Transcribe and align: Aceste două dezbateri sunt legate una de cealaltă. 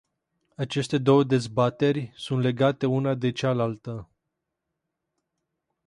Aceste 0.57 0.97
două 0.97 1.23
dezbateri 1.23 2.11
sunt 2.15 2.41
legate 2.41 2.85
una 2.85 3.13
de 3.13 3.31
cealaltă. 3.31 4.09